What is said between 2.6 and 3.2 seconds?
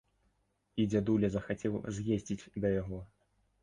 да яго.